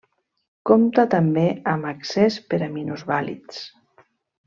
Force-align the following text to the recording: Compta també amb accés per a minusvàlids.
Compta 0.69 1.05
també 1.11 1.43
amb 1.73 1.91
accés 1.91 2.41
per 2.55 2.61
a 2.69 2.71
minusvàlids. 2.81 3.65